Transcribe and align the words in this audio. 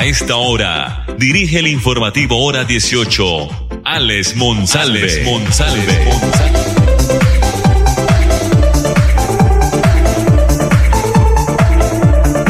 A 0.00 0.06
esta 0.06 0.34
hora, 0.34 1.04
dirige 1.18 1.58
el 1.58 1.66
informativo 1.66 2.42
Hora 2.42 2.64
18, 2.64 3.22
Alex 3.84 4.34
Monsalve. 4.34 5.02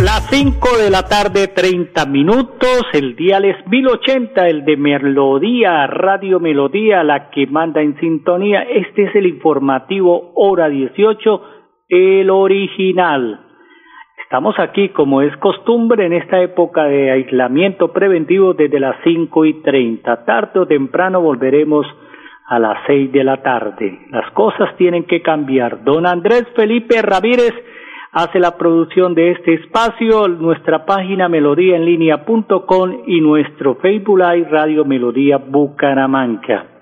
Las 0.01 0.31
5 0.31 0.79
de 0.79 0.91
la 0.91 1.03
tarde, 1.09 1.49
30 1.49 2.07
minutos, 2.07 2.85
el 2.93 3.17
dial 3.17 3.45
es 3.45 3.57
1080, 3.67 4.47
el 4.47 4.65
de 4.65 4.77
Melodía, 4.77 5.89
Radio 5.89 6.39
Melodía, 6.39 7.03
la 7.03 7.31
que 7.31 7.49
manda 7.49 7.83
en 7.83 7.99
sintonía. 7.99 8.63
Este 8.63 9.07
es 9.07 9.17
el 9.17 9.27
informativo 9.27 10.31
Hora 10.37 10.69
18, 10.69 11.43
el 11.89 12.31
original. 12.31 13.50
Estamos 14.31 14.55
aquí, 14.61 14.91
como 14.91 15.23
es 15.23 15.37
costumbre, 15.39 16.07
en 16.07 16.13
esta 16.13 16.41
época 16.41 16.85
de 16.85 17.11
aislamiento 17.11 17.89
preventivo 17.93 18.55
desde 18.55 18.79
las 18.79 18.95
cinco 19.03 19.45
y 19.45 19.55
treinta. 19.55 20.25
Tarde 20.25 20.61
o 20.61 20.67
temprano 20.67 21.21
volveremos 21.21 21.85
a 22.47 22.61
las 22.61 22.79
seis 22.87 23.11
de 23.11 23.25
la 23.25 23.43
tarde. 23.43 23.99
Las 24.11 24.31
cosas 24.31 24.77
tienen 24.77 25.03
que 25.03 25.21
cambiar. 25.21 25.83
Don 25.83 26.07
Andrés 26.07 26.47
Felipe 26.55 27.03
Ramírez 27.03 27.53
hace 28.13 28.39
la 28.39 28.57
producción 28.57 29.17
de 29.17 29.33
este 29.33 29.55
espacio, 29.55 30.29
nuestra 30.29 30.87
página 30.87 31.29
melodíaenlínea.com 31.29 33.03
y 33.09 33.21
nuestro 33.21 33.79
Facebook 33.83 34.21
Live 34.21 34.49
Radio 34.49 34.85
Melodía 34.85 35.39
Bucaramanga. 35.39 36.80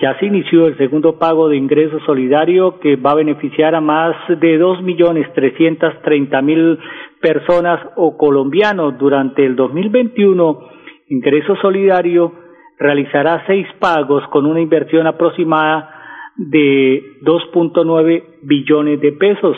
Ya 0.00 0.16
se 0.20 0.26
inició 0.26 0.68
el 0.68 0.76
segundo 0.76 1.18
pago 1.18 1.48
de 1.48 1.56
ingreso 1.56 1.98
solidario 2.06 2.78
que 2.78 2.94
va 2.94 3.10
a 3.10 3.16
beneficiar 3.16 3.74
a 3.74 3.80
más 3.80 4.14
de 4.28 4.56
dos 4.56 4.80
millones 4.80 5.26
trescientos 5.34 5.92
treinta 6.02 6.40
mil 6.40 6.78
personas 7.20 7.80
o 7.96 8.16
colombianos 8.16 8.96
durante 8.96 9.44
el 9.44 9.56
2021. 9.56 10.60
Ingreso 11.08 11.56
solidario 11.56 12.32
realizará 12.78 13.44
seis 13.48 13.66
pagos 13.80 14.22
con 14.28 14.46
una 14.46 14.60
inversión 14.60 15.08
aproximada 15.08 15.90
de 16.36 17.02
2.9 17.22 18.22
billones 18.42 19.00
de 19.00 19.12
pesos. 19.12 19.56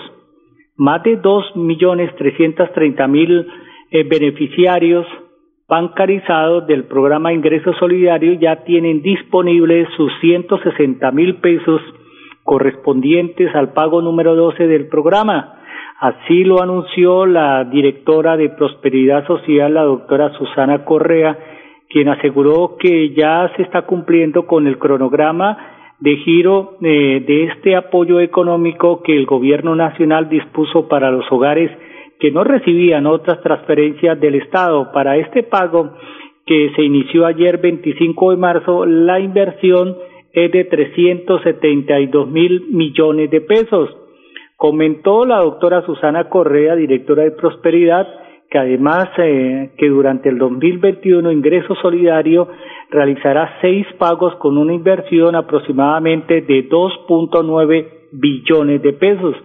Más 0.76 1.02
de 1.02 1.16
dos 1.16 1.44
millones 1.54 2.16
trescientos 2.16 2.72
treinta 2.72 3.06
mil 3.06 3.46
eh, 3.90 4.04
beneficiarios 4.04 5.06
bancarizados 5.70 6.66
del 6.66 6.84
programa 6.84 7.32
Ingreso 7.32 7.72
Solidario 7.74 8.32
ya 8.32 8.64
tienen 8.64 9.02
disponibles 9.02 9.88
sus 9.96 10.12
160 10.20 11.08
mil 11.12 11.36
pesos 11.36 11.80
correspondientes 12.42 13.54
al 13.54 13.72
pago 13.72 14.02
número 14.02 14.34
12 14.34 14.66
del 14.66 14.88
programa. 14.88 15.54
Así 16.00 16.42
lo 16.42 16.60
anunció 16.60 17.24
la 17.24 17.62
directora 17.62 18.36
de 18.36 18.48
Prosperidad 18.48 19.24
Social, 19.28 19.74
la 19.74 19.82
doctora 19.84 20.32
Susana 20.32 20.84
Correa, 20.84 21.38
quien 21.88 22.08
aseguró 22.08 22.76
que 22.76 23.14
ya 23.14 23.52
se 23.54 23.62
está 23.62 23.82
cumpliendo 23.82 24.46
con 24.46 24.66
el 24.66 24.76
cronograma 24.76 25.56
de 26.00 26.16
giro 26.16 26.78
eh, 26.82 27.22
de 27.24 27.44
este 27.44 27.76
apoyo 27.76 28.18
económico 28.18 29.02
que 29.04 29.16
el 29.16 29.26
gobierno 29.26 29.76
nacional 29.76 30.28
dispuso 30.28 30.88
para 30.88 31.12
los 31.12 31.30
hogares 31.30 31.70
que 32.20 32.30
no 32.30 32.44
recibían 32.44 33.06
otras 33.06 33.40
transferencias 33.40 34.20
del 34.20 34.36
Estado. 34.36 34.92
Para 34.92 35.16
este 35.16 35.42
pago 35.42 35.94
que 36.46 36.70
se 36.76 36.82
inició 36.82 37.26
ayer 37.26 37.58
25 37.58 38.30
de 38.30 38.36
marzo, 38.36 38.84
la 38.86 39.18
inversión 39.18 39.96
es 40.32 40.52
de 40.52 40.64
372 40.64 42.30
mil 42.30 42.66
millones 42.68 43.30
de 43.30 43.40
pesos. 43.40 43.90
Comentó 44.56 45.24
la 45.24 45.38
doctora 45.38 45.84
Susana 45.86 46.28
Correa, 46.28 46.76
directora 46.76 47.24
de 47.24 47.30
Prosperidad, 47.30 48.06
que 48.50 48.58
además 48.58 49.08
eh, 49.16 49.70
que 49.78 49.88
durante 49.88 50.28
el 50.28 50.36
2021 50.36 51.32
Ingreso 51.32 51.74
Solidario 51.76 52.48
realizará 52.90 53.58
seis 53.62 53.86
pagos 53.96 54.34
con 54.36 54.58
una 54.58 54.74
inversión 54.74 55.36
aproximadamente 55.36 56.42
de 56.42 56.68
2.9 56.68 57.86
billones 58.12 58.82
de 58.82 58.92
pesos 58.92 59.36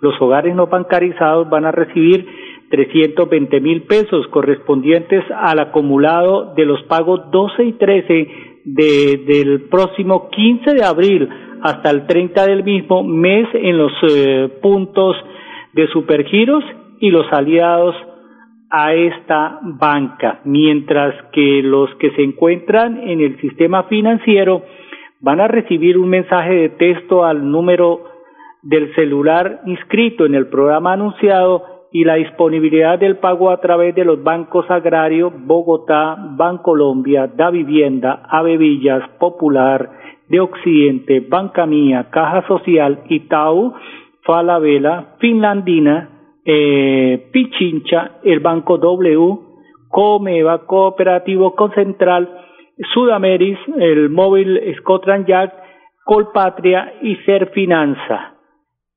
los 0.00 0.20
hogares 0.20 0.54
no 0.54 0.66
bancarizados 0.66 1.48
van 1.50 1.64
a 1.64 1.72
recibir 1.72 2.26
320 2.70 3.60
mil 3.60 3.82
pesos 3.82 4.26
correspondientes 4.28 5.24
al 5.34 5.58
acumulado 5.58 6.54
de 6.54 6.66
los 6.66 6.82
pagos 6.84 7.30
12 7.30 7.64
y 7.64 7.72
13 7.72 8.28
de, 8.64 9.24
del 9.26 9.62
próximo 9.68 10.28
15 10.30 10.74
de 10.74 10.84
abril 10.84 11.28
hasta 11.62 11.90
el 11.90 12.06
30 12.06 12.46
del 12.46 12.64
mismo 12.64 13.02
mes 13.02 13.48
en 13.54 13.78
los 13.78 13.92
eh, 14.08 14.48
puntos 14.62 15.16
de 15.72 15.88
supergiros 15.88 16.62
y 17.00 17.10
los 17.10 17.26
aliados 17.32 17.94
a 18.70 18.92
esta 18.92 19.60
banca, 19.62 20.40
mientras 20.44 21.14
que 21.32 21.62
los 21.62 21.94
que 21.96 22.10
se 22.10 22.22
encuentran 22.22 22.98
en 23.08 23.20
el 23.20 23.40
sistema 23.40 23.84
financiero 23.84 24.62
van 25.20 25.40
a 25.40 25.48
recibir 25.48 25.96
un 25.96 26.10
mensaje 26.10 26.54
de 26.54 26.68
texto 26.70 27.24
al 27.24 27.50
número 27.50 28.04
del 28.68 28.94
celular 28.94 29.62
inscrito 29.64 30.26
en 30.26 30.34
el 30.34 30.48
programa 30.48 30.92
anunciado 30.92 31.62
y 31.90 32.04
la 32.04 32.16
disponibilidad 32.16 32.98
del 32.98 33.16
pago 33.16 33.50
a 33.50 33.62
través 33.62 33.94
de 33.94 34.04
los 34.04 34.22
bancos 34.22 34.70
agrarios 34.70 35.32
Bogotá, 35.34 36.16
Bancolombia, 36.36 37.28
Da 37.28 37.48
Vivienda, 37.48 38.24
Avevillas, 38.28 39.08
Popular, 39.18 39.90
de 40.28 40.40
Occidente, 40.40 41.20
Banca 41.20 41.64
Mía, 41.64 42.08
Caja 42.10 42.46
Social, 42.46 43.04
Itaú, 43.08 43.72
Falabella, 44.22 45.14
Finlandina, 45.18 46.10
eh, 46.44 47.30
Pichincha, 47.32 48.18
el 48.22 48.40
Banco 48.40 48.76
W, 48.76 49.38
Comeva, 49.88 50.66
Cooperativo 50.66 51.54
Concentral, 51.54 52.28
Sudameris, 52.92 53.58
el 53.78 54.10
móvil 54.10 54.60
Scotland 54.80 55.26
Yard, 55.26 55.52
Colpatria 56.04 56.92
y 57.00 57.16
Serfinanza. 57.24 58.37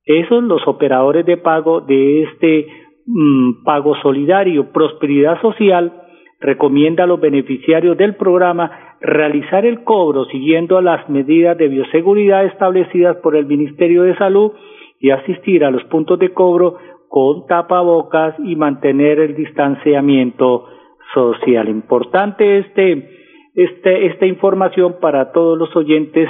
Esos 0.04 0.42
los 0.42 0.66
operadores 0.66 1.24
de 1.26 1.36
pago 1.36 1.80
de 1.80 2.22
este 2.24 2.66
mm, 3.06 3.64
pago 3.64 3.94
solidario. 4.02 4.72
Prosperidad 4.72 5.40
Social 5.40 5.92
recomienda 6.40 7.04
a 7.04 7.06
los 7.06 7.20
beneficiarios 7.20 7.96
del 7.96 8.16
programa 8.16 8.96
realizar 9.00 9.64
el 9.64 9.84
cobro 9.84 10.24
siguiendo 10.26 10.80
las 10.80 11.08
medidas 11.08 11.56
de 11.56 11.68
bioseguridad 11.68 12.44
establecidas 12.46 13.16
por 13.18 13.36
el 13.36 13.46
Ministerio 13.46 14.02
de 14.02 14.16
Salud 14.16 14.52
y 14.98 15.10
asistir 15.10 15.64
a 15.64 15.70
los 15.70 15.84
puntos 15.84 16.18
de 16.18 16.32
cobro 16.32 16.76
con 17.08 17.46
tapabocas 17.46 18.34
y 18.44 18.56
mantener 18.56 19.20
el 19.20 19.36
distanciamiento 19.36 20.66
social. 21.14 21.68
Importante 21.68 22.58
este, 22.58 23.10
este, 23.54 24.06
esta 24.06 24.26
información 24.26 24.96
para 25.00 25.32
todos 25.32 25.58
los 25.58 25.74
oyentes 25.76 26.28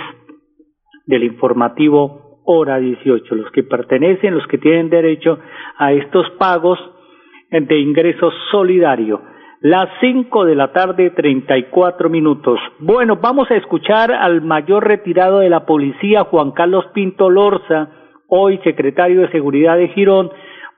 del 1.06 1.24
informativo 1.24 2.31
hora 2.44 2.78
18, 2.78 3.34
los 3.34 3.50
que 3.52 3.62
pertenecen, 3.62 4.34
los 4.34 4.46
que 4.46 4.58
tienen 4.58 4.90
derecho 4.90 5.38
a 5.78 5.92
estos 5.92 6.28
pagos 6.38 6.78
de 7.50 7.78
ingreso 7.78 8.30
solidario. 8.50 9.20
Las 9.60 9.88
5 10.00 10.44
de 10.44 10.56
la 10.56 10.72
tarde, 10.72 11.10
34 11.10 12.10
minutos. 12.10 12.58
Bueno, 12.80 13.18
vamos 13.22 13.48
a 13.50 13.54
escuchar 13.54 14.10
al 14.10 14.42
mayor 14.42 14.88
retirado 14.88 15.38
de 15.38 15.50
la 15.50 15.66
policía, 15.66 16.24
Juan 16.24 16.50
Carlos 16.50 16.84
Pinto 16.92 17.30
Lorza, 17.30 17.90
hoy 18.26 18.58
secretario 18.64 19.20
de 19.20 19.30
Seguridad 19.30 19.76
de 19.76 19.88
Girón, 19.88 20.30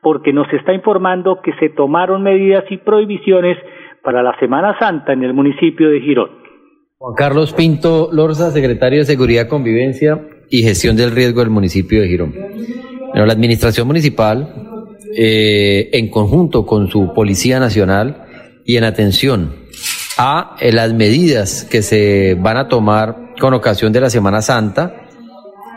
porque 0.03 0.35
nos 0.35 0.53
está 0.53 0.75
informando 0.75 1.41
que 1.41 1.55
se 1.55 1.71
tomaron 1.71 2.23
medidas 2.23 2.65
y 2.69 2.77
prohibiciones 2.77 3.57
para 4.03 4.23
la 4.23 4.39
Semana 4.39 4.77
Santa 4.79 5.15
en 5.15 5.23
el 5.23 5.33
municipio 5.33 5.89
de 5.89 6.01
Girón. 6.01 6.31
Juan 6.99 7.15
Carlos 7.15 7.55
Pinto 7.55 8.11
Lorza, 8.13 8.51
secretario 8.51 8.99
de 8.99 9.05
Seguridad, 9.07 9.49
Convivencia 9.49 10.21
y 10.55 10.63
Gestión 10.63 10.95
del 10.95 11.11
Riesgo 11.11 11.41
del 11.41 11.51
municipio 11.51 12.01
de 12.01 12.07
Girón. 12.07 12.33
La 13.13 13.33
administración 13.33 13.89
municipal, 13.89 14.55
eh, 15.17 15.91
en 15.93 16.09
conjunto 16.11 16.65
con 16.65 16.89
su 16.89 17.13
Policía 17.13 17.59
Nacional 17.59 18.25
y 18.65 18.77
en 18.77 18.85
atención 18.85 19.53
a 20.17 20.55
eh, 20.61 20.71
las 20.71 20.93
medidas 20.93 21.65
que 21.69 21.83
se 21.83 22.37
van 22.39 22.57
a 22.57 22.69
tomar 22.69 23.35
con 23.41 23.53
ocasión 23.53 23.93
de 23.93 24.01
la 24.01 24.11
Semana 24.11 24.43
Santa, 24.43 24.95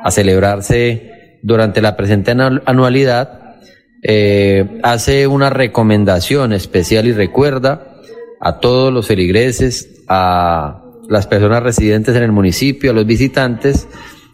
a 0.04 0.12
celebrarse 0.12 1.40
durante 1.42 1.82
la 1.82 1.98
presente 1.98 2.30
anualidad, 2.32 3.58
eh, 4.04 4.80
hace 4.84 5.26
una 5.26 5.50
recomendación 5.50 6.54
especial 6.54 7.08
y 7.08 7.14
recuerda 7.14 7.96
a 8.40 8.60
todos 8.60 8.94
los 8.94 9.08
feligreses, 9.08 10.04
a 10.08 10.84
las 11.10 11.26
personas 11.26 11.64
residentes 11.64 12.16
en 12.16 12.22
el 12.22 12.32
municipio, 12.32 12.92
a 12.92 12.94
los 12.94 13.08
visitantes, 13.08 13.88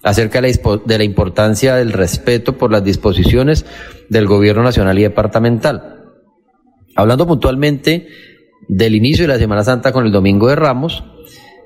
acerca 0.03 0.41
de 0.41 0.97
la 0.97 1.03
importancia 1.03 1.75
del 1.75 1.93
respeto 1.93 2.57
por 2.57 2.71
las 2.71 2.83
disposiciones 2.83 3.65
del 4.09 4.27
gobierno 4.27 4.61
nacional 4.61 4.99
y 4.99 5.03
departamental. 5.03 6.11
Hablando 6.95 7.25
puntualmente 7.25 8.09
del 8.67 8.95
inicio 8.95 9.23
de 9.23 9.33
la 9.33 9.39
Semana 9.39 9.63
Santa 9.63 9.91
con 9.91 10.05
el 10.05 10.11
Domingo 10.11 10.49
de 10.49 10.55
Ramos, 10.55 11.03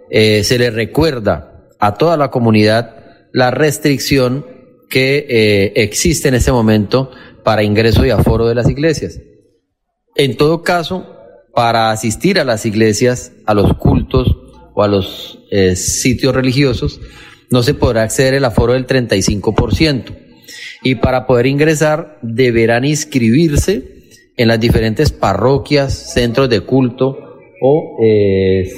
eh, 0.09 0.43
se 0.43 0.57
le 0.57 0.69
recuerda 0.69 1.67
a 1.79 1.95
toda 1.95 2.15
la 2.15 2.29
comunidad 2.29 2.95
la 3.33 3.51
restricción 3.51 4.45
que 4.89 5.25
eh, 5.27 5.73
existe 5.75 6.29
en 6.29 6.35
este 6.35 6.51
momento 6.51 7.11
para 7.43 7.63
ingreso 7.63 8.05
y 8.05 8.11
aforo 8.11 8.47
de 8.47 8.55
las 8.55 8.69
iglesias. 8.69 9.19
En 10.15 10.37
todo 10.37 10.63
caso, 10.63 11.15
para 11.53 11.91
asistir 11.91 12.39
a 12.39 12.45
las 12.45 12.65
iglesias, 12.65 13.33
a 13.45 13.53
los 13.53 13.73
cultos 13.77 14.37
o 14.73 14.83
a 14.83 14.87
los 14.87 15.39
eh, 15.51 15.75
sitios 15.75 16.35
religiosos, 16.35 17.01
no 17.49 17.63
se 17.63 17.73
podrá 17.73 18.03
acceder 18.03 18.33
el 18.33 18.45
aforo 18.45 18.73
del 18.73 18.87
35%. 18.87 20.15
Y 20.83 20.95
para 20.95 21.25
poder 21.25 21.47
ingresar 21.47 22.17
deberán 22.21 22.85
inscribirse 22.85 23.97
en 24.37 24.47
las 24.47 24.59
diferentes 24.59 25.11
parroquias, 25.11 25.93
centros 26.13 26.49
de 26.49 26.61
culto 26.61 27.17
o 27.61 27.97
eh, 28.03 28.71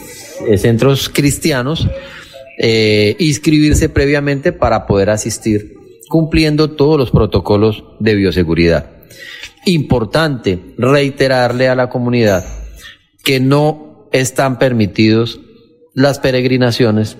centros 0.58 1.10
cristianos, 1.10 1.88
eh, 2.58 3.16
inscribirse 3.20 3.90
previamente 3.90 4.52
para 4.52 4.86
poder 4.88 5.10
asistir, 5.10 5.76
cumpliendo 6.08 6.72
todos 6.72 6.98
los 6.98 7.12
protocolos 7.12 7.84
de 8.00 8.16
bioseguridad. 8.16 8.92
Importante 9.66 10.60
reiterarle 10.78 11.68
a 11.68 11.76
la 11.76 11.90
comunidad 11.90 12.46
que 13.24 13.40
no 13.40 14.08
están 14.12 14.58
permitidos 14.58 15.40
las 15.94 16.20
peregrinaciones, 16.20 17.18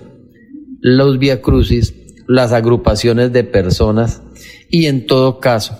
los 0.80 1.18
via 1.18 1.40
crucis, 1.42 1.94
las 2.26 2.52
agrupaciones 2.52 3.32
de 3.32 3.44
personas 3.44 4.22
y 4.68 4.86
en 4.86 5.06
todo 5.06 5.40
caso 5.40 5.78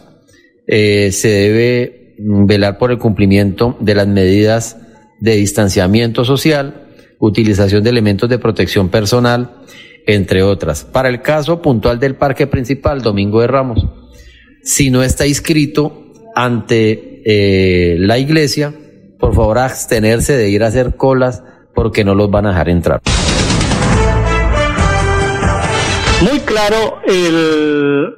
eh, 0.67 1.11
se 1.13 1.29
debe 1.29 2.15
velar 2.19 2.79
por 2.79 2.91
el 2.91 2.99
cumplimiento 2.99 3.77
de 3.81 3.95
las 3.95 4.07
medidas 4.07 4.77
de 5.21 5.37
distanciamiento 5.37 6.25
social, 6.25 6.89
utilización 7.19 7.83
de 7.83 7.91
elementos 7.91 8.29
de 8.29 8.39
protección 8.39 8.89
personal, 8.89 9.63
entre 10.07 10.43
otras. 10.43 10.85
Para 10.85 11.09
el 11.09 11.23
caso 11.23 11.63
puntual 11.63 11.99
del 11.99 12.17
parque 12.17 12.47
principal, 12.47 13.03
Domingo 13.03 13.41
de 13.41 13.47
Ramos, 13.47 13.87
si 14.63 14.91
no 14.91 15.03
está 15.03 15.27
inscrito 15.27 16.13
ante 16.35 17.23
eh, 17.25 17.97
la 17.99 18.19
iglesia, 18.19 18.75
por 19.19 19.35
favor 19.35 19.59
abstenerse 19.59 20.37
de 20.37 20.51
ir 20.51 20.63
a 20.63 20.69
hacer 20.69 20.97
colas 20.97 21.43
porque 21.75 22.05
no 22.05 22.15
los 22.15 22.31
van 22.31 22.47
a 22.47 22.51
dejar 22.51 22.69
entrar. 22.69 23.01
Claro, 26.51 27.01
el 27.07 28.15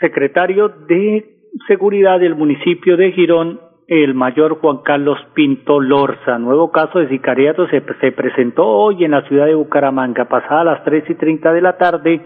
secretario 0.00 0.68
de 0.88 1.32
Seguridad 1.66 2.20
del 2.20 2.36
municipio 2.36 2.96
de 2.96 3.12
Girón, 3.12 3.60
el 3.88 4.14
mayor 4.14 4.60
Juan 4.60 4.82
Carlos 4.84 5.18
Pinto 5.34 5.80
Lorza. 5.80 6.38
Nuevo 6.38 6.70
caso 6.70 6.98
de 6.98 7.08
sicariato 7.08 7.66
se, 7.68 7.82
se 8.00 8.12
presentó 8.12 8.66
hoy 8.66 9.04
en 9.04 9.12
la 9.12 9.26
ciudad 9.26 9.46
de 9.46 9.54
Bucaramanga, 9.54 10.28
pasada 10.28 10.64
las 10.64 10.84
tres 10.84 11.04
y 11.08 11.14
treinta 11.14 11.52
de 11.52 11.62
la 11.62 11.76
tarde 11.78 12.20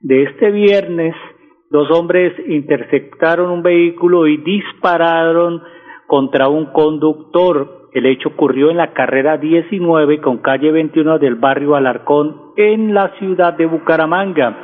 de 0.00 0.22
este 0.24 0.50
viernes. 0.50 1.14
Dos 1.70 1.90
hombres 1.90 2.32
interceptaron 2.48 3.50
un 3.50 3.62
vehículo 3.62 4.26
y 4.26 4.38
dispararon 4.38 5.62
contra 6.06 6.48
un 6.48 6.72
conductor. 6.72 7.83
El 7.94 8.06
hecho 8.06 8.30
ocurrió 8.30 8.70
en 8.70 8.76
la 8.76 8.92
carrera 8.92 9.38
19 9.38 10.20
con 10.20 10.38
calle 10.38 10.72
21 10.72 11.20
del 11.20 11.36
barrio 11.36 11.76
Alarcón 11.76 12.52
en 12.56 12.92
la 12.92 13.12
ciudad 13.20 13.54
de 13.56 13.66
Bucaramanga. 13.66 14.58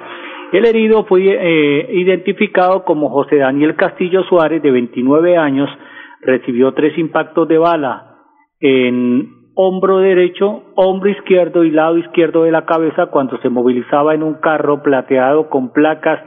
El 0.51 0.67
herido 0.67 1.05
fue 1.05 1.23
eh, 1.29 1.89
identificado 1.93 2.85
como 2.85 3.09
José 3.09 3.37
Daniel 3.37 3.77
Castillo 3.77 4.25
Suárez, 4.25 4.61
de 4.63 4.73
29 4.73 5.37
años, 5.37 5.71
recibió 6.23 6.73
tres 6.73 6.99
impactos 6.99 7.47
de 7.47 7.59
bala 7.59 8.17
en 8.59 9.29
hombro 9.55 9.99
derecho, 9.99 10.65
hombro 10.75 11.11
izquierdo 11.11 11.63
y 11.63 11.71
lado 11.71 11.99
izquierdo 11.99 12.43
de 12.43 12.51
la 12.51 12.67
cabeza 12.67 13.07
cuando 13.07 13.39
se 13.43 13.49
movilizaba 13.49 14.13
en 14.13 14.25
un 14.25 14.41
carro 14.41 14.83
plateado 14.83 15.49
con 15.49 15.73
placas 15.73 16.19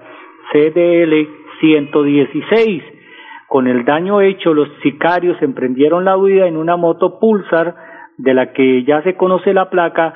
CDL 0.54 1.28
116. 1.60 2.84
Con 3.54 3.68
el 3.68 3.86
daño 3.86 4.20
hecho, 4.20 4.52
los 4.52 4.68
sicarios 4.82 5.40
emprendieron 5.44 6.06
la 6.06 6.18
huida 6.18 6.48
en 6.48 6.58
una 6.58 6.76
moto 6.76 7.20
Pulsar, 7.20 7.76
de 8.18 8.34
la 8.34 8.52
que 8.52 8.84
ya 8.84 9.04
se 9.04 9.14
conoce 9.14 9.54
la 9.54 9.70
placa, 9.70 10.12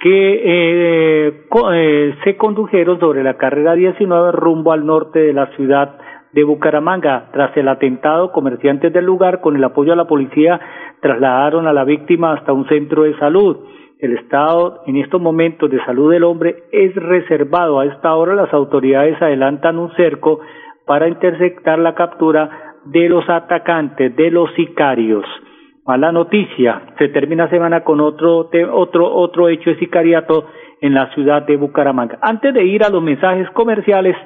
que 0.00 0.08
eh, 0.08 1.46
eh, 1.72 2.14
se 2.24 2.36
condujeron 2.36 2.98
sobre 2.98 3.22
la 3.22 3.34
carrera 3.34 3.74
19 3.74 4.32
rumbo 4.32 4.72
al 4.72 4.84
norte 4.84 5.20
de 5.20 5.32
la 5.32 5.46
ciudad 5.54 5.98
de 6.32 6.42
Bucaramanga. 6.42 7.28
Tras 7.32 7.56
el 7.56 7.68
atentado, 7.68 8.32
comerciantes 8.32 8.92
del 8.92 9.04
lugar, 9.04 9.40
con 9.40 9.54
el 9.54 9.62
apoyo 9.62 9.92
a 9.92 9.96
la 9.96 10.08
policía, 10.08 10.58
trasladaron 11.00 11.68
a 11.68 11.72
la 11.72 11.84
víctima 11.84 12.32
hasta 12.32 12.52
un 12.52 12.66
centro 12.66 13.04
de 13.04 13.16
salud. 13.20 13.56
El 14.00 14.18
estado 14.18 14.82
en 14.88 14.96
estos 14.96 15.20
momentos 15.20 15.70
de 15.70 15.78
salud 15.84 16.10
del 16.10 16.24
hombre 16.24 16.64
es 16.72 16.92
reservado. 16.96 17.78
A 17.78 17.86
esta 17.86 18.16
hora 18.16 18.34
las 18.34 18.52
autoridades 18.52 19.22
adelantan 19.22 19.78
un 19.78 19.92
cerco 19.94 20.40
para 20.86 21.06
interceptar 21.06 21.78
la 21.78 21.94
captura 21.94 22.69
de 22.84 23.08
los 23.08 23.28
atacantes, 23.28 24.14
de 24.16 24.30
los 24.30 24.52
sicarios. 24.54 25.24
Mala 25.86 26.12
noticia, 26.12 26.82
se 26.98 27.08
termina 27.08 27.48
semana 27.48 27.82
con 27.82 28.00
otro, 28.00 28.50
otro, 28.72 29.12
otro 29.12 29.48
hecho 29.48 29.70
de 29.70 29.78
sicariato 29.78 30.46
en 30.80 30.94
la 30.94 31.12
ciudad 31.14 31.42
de 31.46 31.56
Bucaramanga. 31.56 32.18
Antes 32.22 32.54
de 32.54 32.64
ir 32.64 32.84
a 32.84 32.90
los 32.90 33.02
mensajes 33.02 33.48
comerciales, 33.50 34.16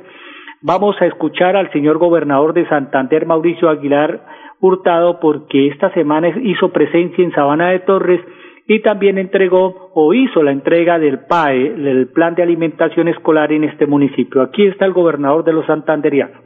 vamos 0.63 0.97
a 1.01 1.07
escuchar 1.07 1.57
al 1.57 1.71
señor 1.73 1.99
gobernador 1.99 2.53
de 2.53 2.69
Santander, 2.69 3.27
Mauricio 3.27 3.69
Aguilar 3.69 4.25
Hurtado, 4.61 5.21
porque 5.21 5.69
esta 5.69 5.93
semana 5.93 6.29
hizo 6.43 6.71
presencia 6.71 7.25
en 7.25 7.33
Sabana 7.33 7.71
de 7.71 7.81
Torres 7.81 8.21
y 8.67 8.81
también 8.81 9.19
entregó 9.19 9.91
o 9.95 10.15
hizo 10.15 10.43
la 10.43 10.53
entrega 10.53 10.99
del 10.99 11.21
PAE, 11.27 11.67
el 11.67 12.09
Plan 12.09 12.35
de 12.35 12.43
Alimentación 12.43 13.09
Escolar 13.09 13.53
en 13.53 13.65
este 13.65 13.87
municipio. 13.87 14.43
Aquí 14.43 14.67
está 14.67 14.87
el 14.87 14.93
gobernador 14.93 15.45
de 15.45 15.53
los 15.53 15.67
santanderianos. 15.67 16.44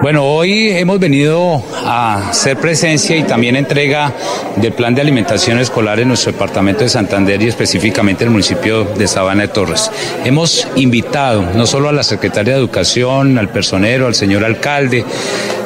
Bueno, 0.00 0.24
hoy 0.24 0.68
hemos 0.70 1.00
venido 1.00 1.60
a 1.74 2.30
hacer 2.30 2.56
presencia 2.56 3.16
y 3.16 3.24
también 3.24 3.56
entrega 3.56 4.14
del 4.54 4.72
plan 4.72 4.94
de 4.94 5.00
alimentación 5.00 5.58
escolar 5.58 5.98
en 5.98 6.06
nuestro 6.06 6.30
departamento 6.30 6.84
de 6.84 6.88
Santander 6.88 7.42
y 7.42 7.48
específicamente 7.48 8.22
en 8.22 8.28
el 8.28 8.32
municipio 8.32 8.84
de 8.84 9.08
Sabana 9.08 9.42
de 9.42 9.48
Torres. 9.48 9.90
Hemos 10.24 10.68
invitado 10.76 11.42
no 11.52 11.66
solo 11.66 11.88
a 11.88 11.92
la 11.92 12.04
secretaria 12.04 12.52
de 12.52 12.60
Educación, 12.60 13.38
al 13.38 13.48
personero, 13.48 14.06
al 14.06 14.14
señor 14.14 14.44
alcalde, 14.44 15.04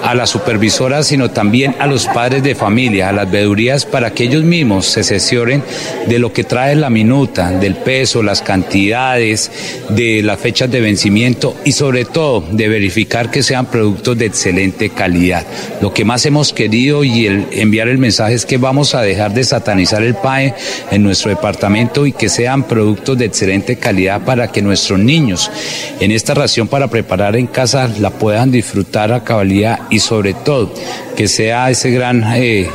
a 0.03 0.15
la 0.15 0.27
supervisora, 0.27 1.03
sino 1.03 1.31
también 1.31 1.77
a 1.79 1.87
los 1.87 2.07
padres 2.07 2.43
de 2.43 2.55
familia, 2.55 3.11
a 3.11 3.13
las 3.13 3.31
veedurías, 3.31 3.85
para 3.85 4.13
que 4.13 4.25
ellos 4.25 4.43
mismos 4.43 4.87
se 4.87 5.05
sesioren 5.05 5.63
de 6.07 6.19
lo 6.19 6.33
que 6.33 6.45
trae 6.45 6.75
la 6.75 6.91
minuta, 6.91 7.51
del 7.53 7.77
peso, 7.77 8.23
las 8.23 8.43
cantidades, 8.43 9.85
de 9.91 10.23
las 10.23 10.41
fechas 10.41 10.71
de 10.71 10.81
vencimiento 10.81 11.55
y 11.65 11.73
sobre 11.73 12.05
todo 12.05 12.45
de 12.51 12.69
verificar 12.69 13.31
que 13.31 13.43
sean 13.43 13.67
productos 13.67 14.19
de 14.23 14.27
excelente 14.27 14.91
calidad. 14.91 15.45
Lo 15.81 15.93
que 15.93 16.05
más 16.05 16.25
hemos 16.27 16.53
querido 16.53 17.03
y 17.03 17.27
el 17.27 17.47
enviar 17.51 17.89
el 17.89 17.99
mensaje 17.99 18.35
es 18.35 18.47
que 18.47 18.57
vamos 18.57 18.95
a 18.95 19.03
dejar 19.03 19.35
de 19.35 19.43
satanizar 19.43 20.03
el 20.03 20.15
PAE 20.15 20.55
en 20.91 21.03
nuestro 21.03 21.31
departamento 21.31 22.07
y 22.07 22.13
que 22.13 22.29
sean 22.29 22.63
productos 22.63 23.19
de 23.19 23.25
excelente 23.25 23.77
calidad 23.77 24.23
para 24.23 24.53
que 24.53 24.63
nuestros 24.63 25.01
niños 25.01 25.51
en 25.99 26.13
esta 26.13 26.35
ración 26.35 26.69
para 26.69 26.89
preparar 26.89 27.35
en 27.37 27.49
casa 27.49 27.89
la 27.99 28.11
puedan 28.11 28.53
disfrutar 28.53 29.13
a 29.13 29.25
cabalidad 29.25 29.81
y 29.91 29.99
sobre 29.99 30.35
todo 30.35 30.73
que 31.17 31.27
sea 31.27 31.71
ese 31.71 31.91
gran 31.91 32.25
eh, 32.37 32.69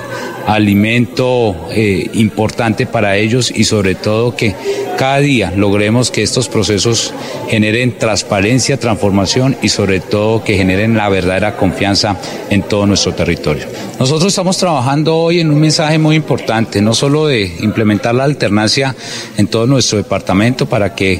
alimento 0.47 1.67
eh, 1.71 2.09
importante 2.13 2.85
para 2.85 3.17
ellos 3.17 3.51
y 3.53 3.65
sobre 3.65 3.95
todo 3.95 4.35
que 4.35 4.55
cada 4.97 5.19
día 5.19 5.53
logremos 5.55 6.09
que 6.09 6.23
estos 6.23 6.47
procesos 6.47 7.13
generen 7.49 7.97
transparencia, 7.97 8.79
transformación 8.79 9.57
y 9.61 9.69
sobre 9.69 9.99
todo 9.99 10.43
que 10.45 10.55
generen 10.55 10.95
la 10.95 11.09
verdadera 11.09 11.57
confianza 11.57 12.17
en 12.49 12.63
todo 12.63 12.87
nuestro 12.87 13.13
territorio. 13.13 13.65
Nosotros 13.99 14.31
estamos 14.31 14.57
trabajando 14.57 15.17
hoy 15.17 15.41
en 15.41 15.51
un 15.51 15.59
mensaje 15.59 15.99
muy 15.99 16.15
importante, 16.15 16.81
no 16.81 16.93
solo 16.93 17.27
de 17.27 17.57
implementar 17.59 18.15
la 18.15 18.23
alternancia 18.23 18.95
en 19.37 19.47
todo 19.47 19.67
nuestro 19.67 19.97
departamento 19.97 20.65
para 20.65 20.95
que 20.95 21.19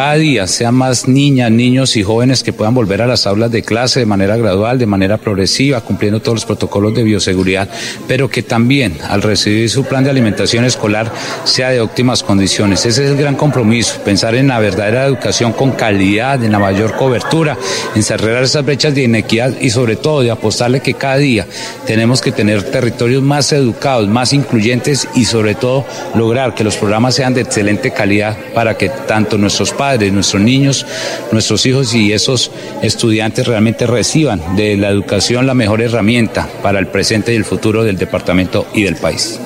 cada 0.00 0.14
día 0.14 0.46
sean 0.46 0.76
más 0.76 1.08
niñas, 1.08 1.50
niños 1.50 1.94
y 1.94 2.02
jóvenes 2.02 2.42
que 2.42 2.54
puedan 2.54 2.72
volver 2.72 3.02
a 3.02 3.06
las 3.06 3.26
aulas 3.26 3.50
de 3.50 3.62
clase 3.62 4.00
de 4.00 4.06
manera 4.06 4.34
gradual, 4.38 4.78
de 4.78 4.86
manera 4.86 5.18
progresiva, 5.18 5.82
cumpliendo 5.82 6.20
todos 6.20 6.36
los 6.36 6.46
protocolos 6.46 6.94
de 6.94 7.02
bioseguridad, 7.02 7.68
pero 8.08 8.30
que 8.30 8.42
también 8.42 8.96
al 9.10 9.20
recibir 9.20 9.68
su 9.68 9.84
plan 9.84 10.02
de 10.02 10.08
alimentación 10.08 10.64
escolar 10.64 11.12
sea 11.44 11.68
de 11.68 11.82
óptimas 11.82 12.22
condiciones. 12.22 12.86
Ese 12.86 13.04
es 13.04 13.10
el 13.10 13.18
gran 13.18 13.36
compromiso, 13.36 14.00
pensar 14.02 14.34
en 14.36 14.48
la 14.48 14.58
verdadera 14.58 15.04
educación 15.04 15.52
con 15.52 15.72
calidad, 15.72 16.42
en 16.42 16.52
la 16.52 16.58
mayor 16.58 16.96
cobertura, 16.96 17.58
en 17.94 18.02
cerrar 18.02 18.42
esas 18.42 18.64
brechas 18.64 18.94
de 18.94 19.02
inequidad 19.02 19.52
y 19.60 19.68
sobre 19.68 19.96
todo 19.96 20.22
de 20.22 20.30
apostarle 20.30 20.80
que 20.80 20.94
cada 20.94 21.18
día 21.18 21.46
tenemos 21.84 22.22
que 22.22 22.32
tener 22.32 22.62
territorios 22.62 23.22
más 23.22 23.52
educados, 23.52 24.08
más 24.08 24.32
incluyentes 24.32 25.06
y 25.14 25.26
sobre 25.26 25.56
todo 25.56 25.84
lograr 26.14 26.54
que 26.54 26.64
los 26.64 26.78
programas 26.78 27.16
sean 27.16 27.34
de 27.34 27.42
excelente 27.42 27.90
calidad 27.90 28.34
para 28.54 28.78
que 28.78 28.88
tanto 28.88 29.36
nuestros 29.36 29.72
padres, 29.72 29.89
nuestros 29.98 30.42
niños, 30.42 30.86
nuestros 31.32 31.66
hijos 31.66 31.94
y 31.94 32.12
esos 32.12 32.50
estudiantes 32.82 33.46
realmente 33.46 33.86
reciban 33.86 34.56
de 34.56 34.76
la 34.76 34.88
educación 34.88 35.46
la 35.46 35.54
mejor 35.54 35.80
herramienta 35.80 36.48
para 36.62 36.78
el 36.78 36.86
presente 36.86 37.32
y 37.32 37.36
el 37.36 37.44
futuro 37.44 37.84
del 37.84 37.96
departamento 37.96 38.66
y 38.74 38.82
del 38.84 38.96
país. 38.96 39.40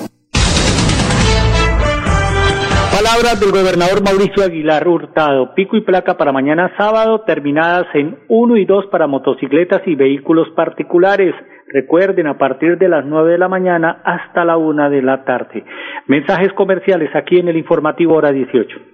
Palabras 2.93 3.39
del 3.39 3.51
gobernador 3.51 4.03
Mauricio 4.03 4.45
Aguilar 4.45 4.89
Hurtado. 4.89 5.55
Pico 5.55 5.77
y 5.77 5.83
placa 5.83 6.17
para 6.17 6.33
mañana 6.33 6.73
sábado, 6.77 7.21
terminadas 7.23 7.87
en 7.95 8.19
1 8.29 8.57
y 8.57 8.65
2 8.65 8.87
para 8.87 9.07
motocicletas 9.07 9.83
y 9.87 9.95
vehículos 9.95 10.49
particulares. 10.57 11.35
Recuerden, 11.69 12.29
a 12.29 12.39
partir 12.39 12.79
de 12.79 12.89
las 12.89 13.05
9 13.05 13.33
de 13.33 13.39
la 13.39 13.49
mañana 13.49 14.01
hasta 14.05 14.45
la 14.45 14.57
1 14.57 14.91
de 14.91 15.03
la 15.03 15.25
tarde. 15.25 15.65
Mensajes 16.07 16.53
comerciales 16.53 17.11
aquí 17.15 17.39
en 17.39 17.49
el 17.49 17.57
informativo 17.57 18.15
hora 18.15 18.33
18. 18.33 18.94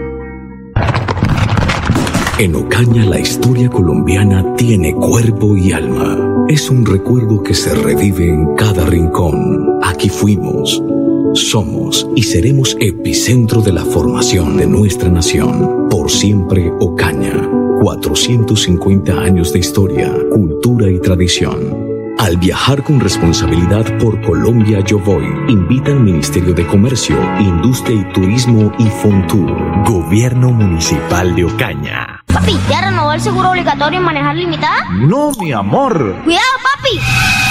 En 2.41 2.55
Ocaña 2.55 3.05
la 3.05 3.19
historia 3.19 3.69
colombiana 3.69 4.55
tiene 4.55 4.95
cuerpo 4.95 5.55
y 5.55 5.73
alma. 5.73 6.47
Es 6.49 6.71
un 6.71 6.83
recuerdo 6.83 7.43
que 7.43 7.53
se 7.53 7.71
revive 7.75 8.29
en 8.29 8.55
cada 8.55 8.83
rincón. 8.87 9.77
Aquí 9.83 10.09
fuimos, 10.09 10.81
somos 11.35 12.09
y 12.15 12.23
seremos 12.23 12.75
epicentro 12.79 13.61
de 13.61 13.73
la 13.73 13.85
formación 13.85 14.57
de 14.57 14.65
nuestra 14.65 15.07
nación. 15.07 15.87
Por 15.87 16.09
siempre 16.09 16.71
Ocaña. 16.79 17.47
450 17.83 19.21
años 19.21 19.53
de 19.53 19.59
historia, 19.59 20.11
cultura 20.31 20.89
y 20.89 20.99
tradición. 20.99 21.80
Al 22.21 22.37
viajar 22.37 22.83
con 22.83 22.99
responsabilidad 22.99 23.97
por 23.97 24.21
Colombia 24.21 24.79
Yo 24.81 24.99
Voy, 24.99 25.25
invita 25.47 25.89
al 25.89 26.01
Ministerio 26.01 26.53
de 26.53 26.67
Comercio, 26.67 27.17
Industria 27.39 27.99
y 27.99 28.13
Turismo 28.13 28.71
y 28.77 28.85
Fontur. 28.85 29.51
Gobierno 29.85 30.51
Municipal 30.51 31.33
de 31.33 31.45
Ocaña. 31.45 32.23
Papi, 32.27 32.59
¿ya 32.69 32.81
renovó 32.81 33.11
el 33.13 33.21
seguro 33.21 33.49
obligatorio 33.49 33.97
en 33.97 34.05
manejar 34.05 34.35
limitada? 34.35 34.87
No, 34.99 35.31
mi 35.39 35.51
amor. 35.51 36.15
Cuidado, 36.23 36.45
papi. 36.61 37.50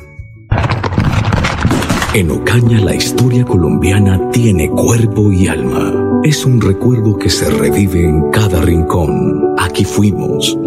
En 2.13 2.29
Ocaña 2.29 2.81
la 2.81 2.93
historia 2.93 3.45
colombiana 3.45 4.31
tiene 4.31 4.69
cuerpo 4.69 5.31
y 5.31 5.47
alma. 5.47 6.19
Es 6.25 6.45
un 6.45 6.59
recuerdo 6.59 7.17
que 7.17 7.29
se 7.29 7.49
revive 7.49 8.03
en 8.03 8.29
cada 8.31 8.59
rincón. 8.59 9.55
Aquí 9.57 9.85
fuimos, 9.85 10.57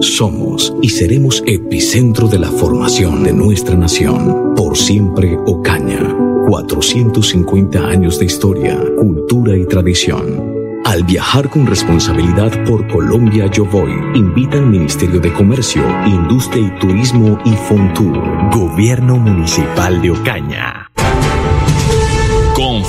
somos 0.00 0.72
y 0.80 0.90
seremos 0.90 1.42
epicentro 1.44 2.28
de 2.28 2.38
la 2.38 2.52
formación 2.52 3.24
de 3.24 3.32
nuestra 3.32 3.74
nación. 3.74 4.54
Por 4.54 4.76
siempre 4.76 5.36
Ocaña. 5.44 6.16
450 6.46 7.84
años 7.84 8.20
de 8.20 8.26
historia, 8.26 8.80
cultura 8.96 9.56
y 9.56 9.66
tradición. 9.66 10.52
Al 10.84 11.02
viajar 11.02 11.50
con 11.50 11.66
responsabilidad 11.66 12.62
por 12.64 12.86
Colombia 12.86 13.46
Yo 13.50 13.64
Voy, 13.64 13.92
invita 14.14 14.58
al 14.58 14.66
Ministerio 14.66 15.18
de 15.18 15.32
Comercio, 15.32 15.82
Industria 16.06 16.64
y 16.64 16.78
Turismo 16.78 17.40
y 17.44 17.54
Fontur. 17.54 18.16
Gobierno 18.52 19.16
Municipal 19.16 20.00
de 20.00 20.12
Ocaña. 20.12 20.81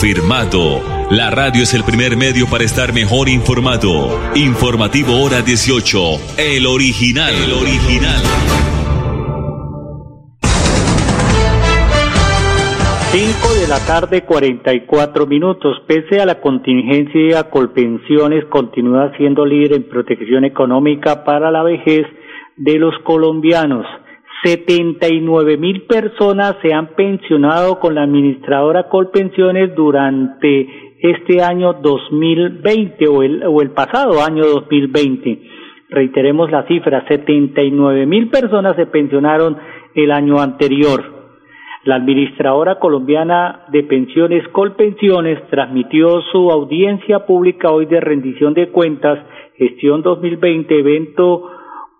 Confirmado. 0.03 0.81
La 1.11 1.29
radio 1.29 1.63
es 1.63 1.73
el 1.73 1.85
primer 1.85 2.17
medio 2.17 2.45
para 2.51 2.65
estar 2.65 2.91
mejor 2.93 3.29
informado. 3.29 4.19
Informativo 4.35 5.23
Hora 5.23 5.41
18. 5.41 5.97
El 6.37 6.65
original. 6.65 7.33
El 7.33 7.53
original. 7.53 8.21
Cinco 13.13 13.53
de 13.53 13.67
la 13.69 13.79
tarde, 13.87 14.25
44 14.25 15.25
minutos. 15.25 15.81
Pese 15.87 16.19
a 16.19 16.25
la 16.25 16.41
contingencia, 16.41 17.49
Colpensiones 17.49 18.43
continúa 18.49 19.15
siendo 19.15 19.45
líder 19.45 19.71
en 19.71 19.87
protección 19.87 20.43
económica 20.43 21.23
para 21.23 21.49
la 21.49 21.63
vejez 21.63 22.05
de 22.57 22.77
los 22.77 22.93
colombianos. 23.05 23.85
79 24.43 25.57
mil 25.57 25.83
personas 25.83 26.57
se 26.61 26.73
han 26.73 26.95
pensionado 26.95 27.79
con 27.79 27.95
la 27.95 28.03
administradora 28.03 28.89
Colpensiones 28.89 29.73
durante 29.73 30.95
este 30.99 31.41
año 31.41 31.73
2020 31.73 33.07
o 33.07 33.23
el, 33.23 33.43
o 33.45 33.61
el 33.61 33.71
pasado 33.71 34.21
año 34.21 34.45
2020. 34.45 35.39
Reiteremos 35.89 36.51
la 36.51 36.63
cifra, 36.67 37.05
79 37.07 38.05
mil 38.05 38.29
personas 38.29 38.75
se 38.75 38.85
pensionaron 38.85 39.57
el 39.95 40.11
año 40.11 40.41
anterior. 40.41 41.03
La 41.85 41.95
administradora 41.95 42.79
colombiana 42.79 43.65
de 43.69 43.83
pensiones 43.83 44.47
Colpensiones 44.49 45.41
transmitió 45.49 46.21
su 46.31 46.49
audiencia 46.51 47.25
pública 47.25 47.71
hoy 47.71 47.85
de 47.85 47.99
rendición 47.99 48.53
de 48.53 48.69
cuentas 48.69 49.19
gestión 49.57 50.01
2020 50.01 50.79
evento 50.79 51.49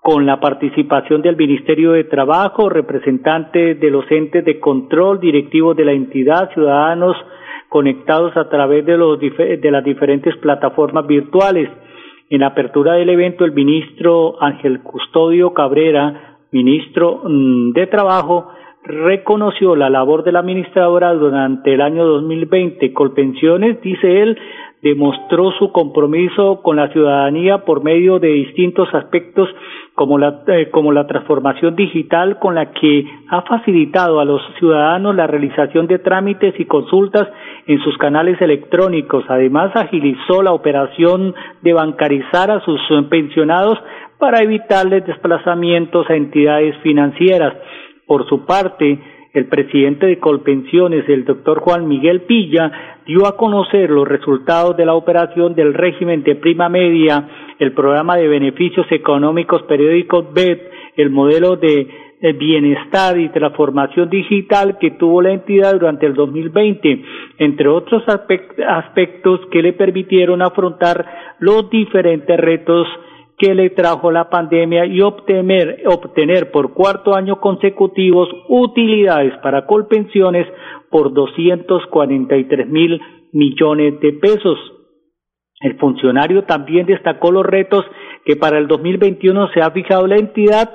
con 0.03 0.25
la 0.25 0.41
participación 0.41 1.21
del 1.21 1.37
Ministerio 1.37 1.93
de 1.93 2.03
Trabajo, 2.03 2.67
representantes 2.67 3.79
de 3.79 3.89
los 3.89 4.03
entes 4.11 4.43
de 4.43 4.59
control, 4.59 5.21
directivos 5.21 5.77
de 5.77 5.85
la 5.85 5.93
entidad, 5.93 6.51
ciudadanos 6.53 7.15
conectados 7.69 8.35
a 8.35 8.49
través 8.49 8.85
de, 8.85 8.97
los, 8.97 9.17
de 9.17 9.71
las 9.71 9.83
diferentes 9.83 10.35
plataformas 10.37 11.07
virtuales. 11.07 11.69
En 12.29 12.43
apertura 12.43 12.95
del 12.95 13.11
evento, 13.11 13.45
el 13.45 13.53
ministro 13.53 14.35
Ángel 14.43 14.81
Custodio 14.81 15.53
Cabrera, 15.53 16.37
ministro 16.51 17.21
mm, 17.23 17.71
de 17.71 17.87
Trabajo, 17.87 18.49
reconoció 18.83 19.75
la 19.75 19.89
labor 19.89 20.23
de 20.23 20.31
la 20.31 20.39
administradora 20.39 21.13
durante 21.13 21.73
el 21.73 21.81
año 21.81 22.05
2020. 22.05 22.93
Colpensiones, 22.93 23.81
dice 23.81 24.21
él, 24.21 24.37
demostró 24.81 25.51
su 25.53 25.71
compromiso 25.71 26.61
con 26.61 26.75
la 26.75 26.89
ciudadanía 26.89 27.59
por 27.59 27.83
medio 27.83 28.19
de 28.19 28.27
distintos 28.27 28.93
aspectos 28.93 29.47
como 29.95 30.17
la, 30.17 30.41
eh, 30.47 30.69
como 30.71 30.91
la 30.91 31.07
transformación 31.07 31.77
digital 31.77 32.37
con 32.39 32.55
la 32.55 32.71
que 32.71 33.05
ha 33.29 33.43
facilitado 33.43 34.19
a 34.19 34.25
los 34.25 34.41
ciudadanos 34.59 35.15
la 35.15 35.27
realización 35.27 35.87
de 35.87 35.99
trámites 35.99 36.59
y 36.59 36.65
consultas 36.65 37.29
en 37.65 37.79
sus 37.79 37.97
canales 37.97 38.41
electrónicos. 38.41 39.23
Además, 39.29 39.71
agilizó 39.75 40.43
la 40.43 40.51
operación 40.51 41.33
de 41.61 41.71
bancarizar 41.71 42.51
a 42.51 42.59
sus 42.59 42.81
pensionados 43.09 43.79
para 44.17 44.43
evitarles 44.43 45.05
desplazamientos 45.05 46.09
a 46.09 46.15
entidades 46.15 46.75
financieras. 46.83 47.53
Por 48.05 48.27
su 48.27 48.45
parte, 48.45 48.99
el 49.33 49.47
presidente 49.47 50.05
de 50.05 50.19
Colpensiones, 50.19 51.09
el 51.09 51.25
doctor 51.25 51.59
Juan 51.59 51.87
Miguel 51.87 52.21
Pilla, 52.21 52.99
dio 53.05 53.25
a 53.25 53.35
conocer 53.35 53.89
los 53.89 54.07
resultados 54.07 54.77
de 54.77 54.85
la 54.85 54.93
operación 54.93 55.55
del 55.55 55.73
régimen 55.73 56.23
de 56.23 56.35
prima 56.35 56.69
media, 56.69 57.27
el 57.59 57.73
programa 57.73 58.15
de 58.17 58.27
beneficios 58.27 58.85
económicos 58.91 59.63
periódicos 59.63 60.31
BED, 60.33 60.59
el 60.97 61.09
modelo 61.09 61.55
de 61.55 61.87
bienestar 62.31 63.19
y 63.19 63.29
transformación 63.29 64.09
digital 64.09 64.77
que 64.79 64.91
tuvo 64.91 65.21
la 65.21 65.33
entidad 65.33 65.73
durante 65.73 66.05
el 66.05 66.13
2020, 66.13 67.03
entre 67.39 67.67
otros 67.67 68.03
aspectos 68.07 69.41
que 69.51 69.61
le 69.61 69.73
permitieron 69.73 70.41
afrontar 70.41 71.35
los 71.39 71.69
diferentes 71.69 72.39
retos 72.39 72.87
que 73.37 73.55
le 73.55 73.71
trajo 73.71 74.11
la 74.11 74.29
pandemia 74.29 74.85
y 74.85 75.01
obtener, 75.01 75.83
obtener 75.87 76.51
por 76.51 76.73
cuarto 76.73 77.15
año 77.15 77.39
consecutivos 77.39 78.29
utilidades 78.47 79.33
para 79.41 79.65
Colpensiones 79.65 80.47
por 80.89 81.13
243 81.13 82.67
mil 82.67 83.01
millones 83.31 83.99
de 83.99 84.13
pesos. 84.13 84.59
El 85.61 85.77
funcionario 85.77 86.43
también 86.43 86.85
destacó 86.85 87.31
los 87.31 87.45
retos 87.45 87.85
que 88.25 88.35
para 88.35 88.57
el 88.57 88.67
2021 88.67 89.49
se 89.53 89.61
ha 89.61 89.71
fijado 89.71 90.07
la 90.07 90.17
entidad 90.17 90.69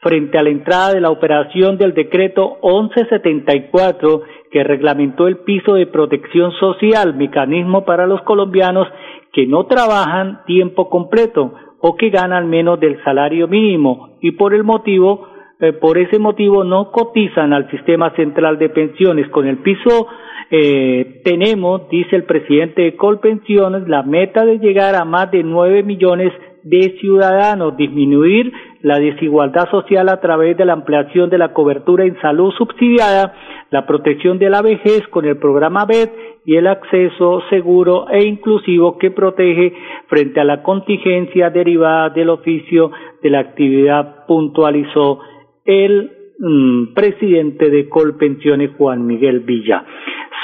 frente 0.00 0.36
a 0.36 0.42
la 0.42 0.50
entrada 0.50 0.92
de 0.92 1.00
la 1.00 1.10
operación 1.10 1.78
del 1.78 1.94
decreto 1.94 2.58
1174 2.62 4.22
que 4.50 4.64
reglamentó 4.64 5.28
el 5.28 5.38
piso 5.38 5.74
de 5.74 5.86
protección 5.86 6.52
social, 6.58 7.14
mecanismo 7.14 7.84
para 7.84 8.06
los 8.06 8.20
colombianos 8.22 8.88
que 9.32 9.46
no 9.46 9.66
trabajan 9.66 10.44
tiempo 10.44 10.90
completo 10.90 11.54
o 11.82 11.96
que 11.96 12.10
ganan 12.10 12.48
menos 12.48 12.80
del 12.80 13.02
salario 13.04 13.48
mínimo 13.48 14.16
y 14.20 14.32
por 14.32 14.54
el 14.54 14.64
motivo 14.64 15.26
eh, 15.62 15.72
por 15.72 15.96
ese 15.96 16.18
motivo 16.18 16.64
no 16.64 16.90
cotizan 16.90 17.52
al 17.52 17.70
sistema 17.70 18.10
central 18.16 18.58
de 18.58 18.68
pensiones. 18.68 19.28
Con 19.28 19.46
el 19.46 19.58
piso 19.58 20.08
eh, 20.50 21.20
tenemos, 21.24 21.88
dice 21.88 22.16
el 22.16 22.24
presidente 22.24 22.82
de 22.82 22.96
Colpensiones, 22.96 23.86
la 23.86 24.02
meta 24.02 24.44
de 24.44 24.58
llegar 24.58 24.96
a 24.96 25.04
más 25.04 25.30
de 25.30 25.44
nueve 25.44 25.84
millones 25.84 26.32
de 26.64 26.96
ciudadanos, 27.00 27.76
disminuir 27.76 28.52
la 28.82 28.98
desigualdad 28.98 29.70
social 29.70 30.08
a 30.08 30.20
través 30.20 30.56
de 30.56 30.64
la 30.64 30.72
ampliación 30.74 31.30
de 31.30 31.38
la 31.38 31.52
cobertura 31.52 32.04
en 32.04 32.20
salud 32.20 32.52
subsidiada, 32.52 33.34
la 33.70 33.86
protección 33.86 34.38
de 34.38 34.50
la 34.50 34.60
vejez 34.60 35.06
con 35.08 35.24
el 35.24 35.38
programa 35.38 35.86
BED 35.86 36.10
y 36.44 36.56
el 36.56 36.66
acceso 36.66 37.42
seguro 37.48 38.08
e 38.10 38.24
inclusivo 38.24 38.98
que 38.98 39.10
protege 39.10 39.72
frente 40.08 40.40
a 40.40 40.44
la 40.44 40.62
contingencia 40.62 41.50
derivada 41.50 42.10
del 42.10 42.30
oficio 42.30 42.90
de 43.22 43.30
la 43.30 43.38
actividad, 43.40 44.26
puntualizó 44.26 45.20
el 45.64 46.21
mm, 46.42 46.92
presidente 46.94 47.70
de 47.70 47.88
Colpensiones, 47.88 48.72
Juan 48.76 49.06
Miguel 49.06 49.40
Villa. 49.40 49.84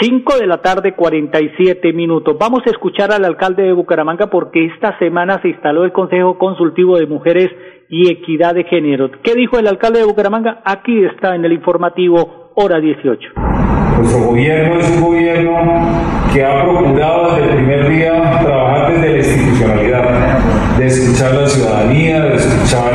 Cinco 0.01 0.39
de 0.39 0.47
la 0.47 0.59
tarde, 0.59 0.95
cuarenta 0.95 1.41
y 1.41 1.51
siete 1.57 1.93
minutos. 1.93 2.37
Vamos 2.39 2.61
a 2.67 2.71
escuchar 2.71 3.11
al 3.11 3.25
alcalde 3.25 3.65
de 3.65 3.73
Bucaramanga 3.73 4.29
porque 4.29 4.67
esta 4.67 4.97
semana 4.99 5.43
se 5.43 5.49
instaló 5.49 5.83
el 5.85 5.93
Consejo 5.93 6.39
Consultivo 6.39 6.97
de 6.99 7.07
Mujeres 7.07 7.51
y 7.89 8.09
Equidad 8.09 8.55
de 8.55 8.63
Género. 8.63 9.11
¿Qué 9.25 9.35
dijo 9.35 9.59
el 9.59 9.67
alcalde 9.67 9.99
de 9.99 10.05
Bucaramanga? 10.05 10.63
Aquí 10.65 11.05
está 11.05 11.35
en 11.35 11.45
el 11.45 11.53
informativo, 11.53 12.53
hora 12.55 12.79
18. 12.79 13.31
Nuestro 13.99 14.21
gobierno 14.29 14.79
es 14.79 14.97
un 14.97 15.03
gobierno 15.03 15.53
que 16.33 16.45
ha 16.45 16.63
procurado 16.63 17.35
desde 17.35 17.51
el 17.51 17.57
primer 17.57 17.89
día 17.89 18.41
trabajar 18.41 18.93
desde 18.93 19.11
la 19.11 19.19
institucionalidad, 19.19 20.79
de 20.79 20.87
escuchar 20.87 21.35
la 21.35 21.47
ciudadanía, 21.49 22.23
de 22.23 22.35
escuchar 22.37 22.93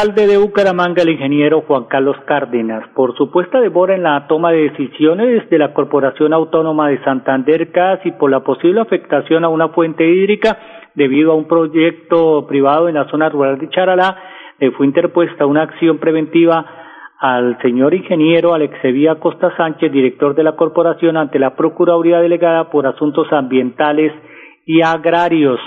alcalde 0.00 0.26
de 0.26 0.38
Bucaramanga, 0.38 1.02
el 1.02 1.10
ingeniero 1.10 1.62
Juan 1.66 1.84
Carlos 1.84 2.16
Cárdenas, 2.24 2.88
por 2.94 3.14
supuesta 3.18 3.60
demora 3.60 3.94
en 3.94 4.02
la 4.02 4.26
toma 4.28 4.50
de 4.50 4.70
decisiones 4.70 5.50
de 5.50 5.58
la 5.58 5.74
Corporación 5.74 6.32
Autónoma 6.32 6.88
de 6.88 7.04
Santander 7.04 7.70
CAS 7.70 8.00
y 8.04 8.12
por 8.12 8.30
la 8.30 8.40
posible 8.40 8.80
afectación 8.80 9.44
a 9.44 9.50
una 9.50 9.68
fuente 9.68 10.08
hídrica 10.08 10.56
debido 10.94 11.32
a 11.32 11.34
un 11.34 11.46
proyecto 11.46 12.46
privado 12.46 12.88
en 12.88 12.94
la 12.94 13.10
zona 13.10 13.28
rural 13.28 13.58
de 13.58 13.68
Charalá, 13.68 14.16
le 14.58 14.70
fue 14.70 14.86
interpuesta 14.86 15.44
una 15.44 15.64
acción 15.64 15.98
preventiva 15.98 16.64
al 17.18 17.60
señor 17.60 17.92
ingeniero 17.92 18.54
Alexevía 18.54 19.16
Costa 19.16 19.54
Sánchez, 19.54 19.92
director 19.92 20.34
de 20.34 20.44
la 20.44 20.56
corporación, 20.56 21.18
ante 21.18 21.38
la 21.38 21.56
Procuraduría 21.56 22.20
Delegada 22.20 22.70
por 22.70 22.86
Asuntos 22.86 23.30
Ambientales 23.32 24.14
y 24.64 24.80
Agrarios. 24.80 25.60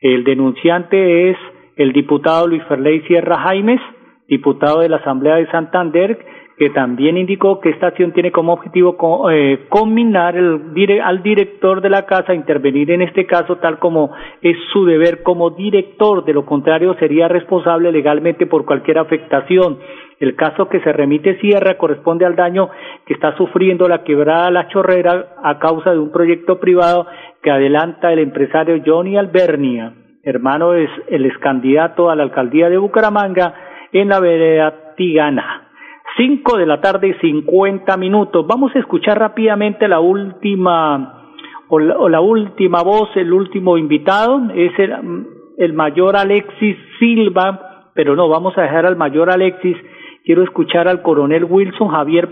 El 0.00 0.24
denunciante 0.24 1.30
es 1.30 1.36
el 1.76 1.92
diputado 1.92 2.46
Luis 2.46 2.62
Ferley 2.64 3.02
Sierra 3.02 3.38
Jaimes, 3.38 3.80
diputado 4.28 4.80
de 4.80 4.88
la 4.88 4.96
Asamblea 4.96 5.36
de 5.36 5.50
Santander, 5.50 6.18
que 6.56 6.70
también 6.70 7.18
indicó 7.18 7.60
que 7.60 7.68
esta 7.68 7.88
acción 7.88 8.12
tiene 8.12 8.32
como 8.32 8.54
objetivo 8.54 8.96
eh, 9.30 9.66
combinar 9.68 10.36
al 10.36 11.22
director 11.22 11.82
de 11.82 11.90
la 11.90 12.06
casa 12.06 12.32
a 12.32 12.34
intervenir 12.34 12.90
en 12.90 13.02
este 13.02 13.26
caso 13.26 13.56
tal 13.56 13.78
como 13.78 14.12
es 14.40 14.56
su 14.72 14.86
deber 14.86 15.22
como 15.22 15.50
director, 15.50 16.24
de 16.24 16.32
lo 16.32 16.46
contrario 16.46 16.94
sería 16.98 17.28
responsable 17.28 17.92
legalmente 17.92 18.46
por 18.46 18.64
cualquier 18.64 18.98
afectación. 18.98 19.78
El 20.18 20.34
caso 20.34 20.70
que 20.70 20.80
se 20.80 20.94
remite 20.94 21.38
Sierra 21.40 21.76
corresponde 21.76 22.24
al 22.24 22.36
daño 22.36 22.70
que 23.04 23.12
está 23.12 23.36
sufriendo 23.36 23.86
la 23.86 24.02
quebrada 24.02 24.50
La 24.50 24.68
Chorrera 24.68 25.34
a 25.42 25.58
causa 25.58 25.90
de 25.90 25.98
un 25.98 26.10
proyecto 26.10 26.58
privado 26.58 27.06
que 27.42 27.50
adelanta 27.50 28.10
el 28.14 28.20
empresario 28.20 28.82
Johnny 28.84 29.18
Albernia 29.18 29.92
hermano 30.26 30.74
es 30.74 30.90
el 31.08 31.24
ex 31.24 31.38
candidato 31.38 32.10
a 32.10 32.16
la 32.16 32.24
alcaldía 32.24 32.68
de 32.68 32.78
Bucaramanga 32.78 33.54
en 33.92 34.08
la 34.08 34.18
vereda 34.18 34.94
Tigana. 34.96 35.68
Cinco 36.16 36.56
de 36.56 36.66
la 36.66 36.80
tarde, 36.80 37.16
cincuenta 37.20 37.96
minutos. 37.96 38.44
Vamos 38.46 38.74
a 38.74 38.80
escuchar 38.80 39.18
rápidamente 39.18 39.86
la 39.86 40.00
última 40.00 41.22
o 41.68 41.78
la, 41.78 42.20
última 42.20 42.82
voz, 42.82 43.08
el 43.16 43.32
último 43.32 43.76
invitado 43.76 44.50
es 44.54 44.76
el, 44.78 45.26
el 45.58 45.72
mayor 45.72 46.16
Alexis 46.16 46.76
Silva, 46.98 47.90
pero 47.92 48.14
no, 48.14 48.28
vamos 48.28 48.56
a 48.56 48.62
dejar 48.62 48.86
al 48.86 48.96
mayor 48.96 49.30
Alexis. 49.30 49.76
Quiero 50.24 50.42
escuchar 50.42 50.88
al 50.88 51.02
coronel 51.02 51.44
Wilson 51.44 51.88
Javier 51.88 52.28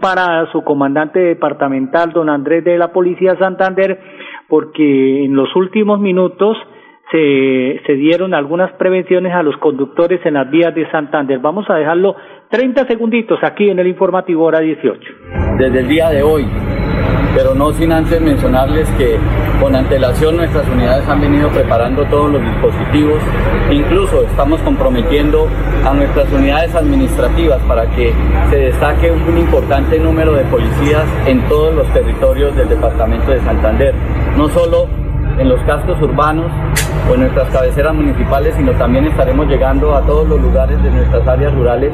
Parada, 0.00 0.50
su 0.52 0.62
comandante 0.62 1.20
departamental, 1.20 2.12
don 2.12 2.28
Andrés 2.28 2.64
de 2.64 2.76
la 2.76 2.92
Policía 2.92 3.36
Santander, 3.38 4.00
porque 4.48 5.24
en 5.24 5.36
los 5.36 5.54
últimos 5.56 6.00
minutos 6.00 6.56
se, 7.10 7.80
se 7.86 7.92
dieron 7.94 8.34
algunas 8.34 8.72
prevenciones 8.72 9.32
a 9.34 9.42
los 9.42 9.56
conductores 9.56 10.20
en 10.24 10.34
las 10.34 10.50
vías 10.50 10.74
de 10.74 10.90
Santander. 10.90 11.38
Vamos 11.38 11.68
a 11.68 11.74
dejarlo 11.74 12.16
30 12.50 12.86
segunditos 12.86 13.38
aquí 13.42 13.68
en 13.68 13.78
el 13.78 13.86
informativo 13.86 14.44
hora 14.44 14.60
18. 14.60 15.00
Desde 15.58 15.80
el 15.80 15.88
día 15.88 16.10
de 16.10 16.22
hoy, 16.22 16.46
pero 17.34 17.54
no 17.54 17.72
sin 17.72 17.92
antes 17.92 18.20
mencionarles 18.20 18.88
que 18.92 19.16
con 19.60 19.74
antelación 19.74 20.36
nuestras 20.36 20.66
unidades 20.68 21.06
han 21.08 21.20
venido 21.20 21.48
preparando 21.50 22.04
todos 22.06 22.32
los 22.32 22.42
dispositivos, 22.42 23.22
incluso 23.70 24.22
estamos 24.22 24.60
comprometiendo 24.62 25.48
a 25.84 25.92
nuestras 25.94 26.32
unidades 26.32 26.74
administrativas 26.74 27.60
para 27.64 27.86
que 27.94 28.12
se 28.50 28.56
destaque 28.56 29.10
un 29.10 29.38
importante 29.38 29.98
número 29.98 30.32
de 30.32 30.44
policías 30.44 31.04
en 31.26 31.40
todos 31.48 31.74
los 31.74 31.92
territorios 31.92 32.56
del 32.56 32.68
departamento 32.68 33.30
de 33.30 33.40
Santander, 33.40 33.94
no 34.36 34.48
solo 34.48 34.99
en 35.38 35.48
los 35.48 35.60
cascos 35.62 36.00
urbanos 36.02 36.50
o 37.08 37.14
en 37.14 37.20
nuestras 37.20 37.50
cabeceras 37.50 37.94
municipales, 37.94 38.54
sino 38.56 38.72
también 38.72 39.06
estaremos 39.06 39.46
llegando 39.46 39.94
a 39.94 40.04
todos 40.06 40.28
los 40.28 40.40
lugares 40.40 40.82
de 40.82 40.90
nuestras 40.90 41.26
áreas 41.26 41.54
rurales. 41.54 41.92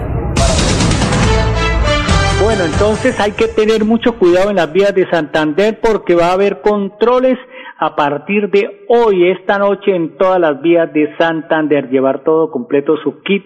Bueno, 2.42 2.64
entonces 2.64 3.18
hay 3.18 3.32
que 3.32 3.48
tener 3.48 3.84
mucho 3.84 4.18
cuidado 4.18 4.50
en 4.50 4.56
las 4.56 4.72
vías 4.72 4.94
de 4.94 5.08
Santander 5.10 5.80
porque 5.80 6.14
va 6.14 6.26
a 6.26 6.32
haber 6.34 6.60
controles 6.60 7.38
a 7.78 7.96
partir 7.96 8.50
de 8.50 8.84
hoy, 8.88 9.30
esta 9.30 9.58
noche, 9.58 9.94
en 9.94 10.16
todas 10.16 10.38
las 10.38 10.60
vías 10.60 10.92
de 10.92 11.14
Santander. 11.16 11.88
Llevar 11.88 12.24
todo 12.24 12.50
completo 12.50 12.96
su 12.98 13.22
kit 13.22 13.44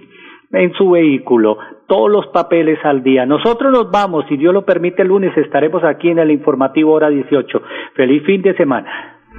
en 0.53 0.73
su 0.75 0.91
vehículo, 0.91 1.59
todos 1.87 2.11
los 2.11 2.27
papeles 2.29 2.79
al 2.85 3.03
día. 3.03 3.25
Nosotros 3.27 3.73
nos 3.73 3.91
vamos, 3.91 4.25
si 4.29 4.37
Dios 4.37 4.53
lo 4.53 4.65
permite, 4.65 5.03
el 5.03 5.09
lunes 5.09 5.37
estaremos 5.37 5.85
aquí 5.85 6.11
en 6.11 6.19
el 6.19 6.31
informativo 6.31 6.93
hora 6.93 7.09
18. 7.09 7.63
Feliz 7.95 8.25
fin 8.25 8.43
de 8.43 8.57
semana. 8.57 9.20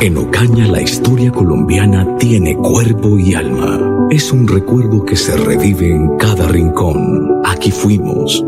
En 0.00 0.18
Ocaña 0.18 0.66
la 0.66 0.82
historia 0.82 1.30
colombiana 1.30 2.16
tiene 2.18 2.56
cuerpo 2.56 3.18
y 3.18 3.34
alma. 3.34 4.08
Es 4.10 4.32
un 4.32 4.46
recuerdo 4.46 5.04
que 5.04 5.16
se 5.16 5.36
revive 5.36 5.90
en 5.90 6.18
cada 6.18 6.48
rincón. 6.48 7.40
Aquí 7.44 7.70
fuimos, 7.70 8.44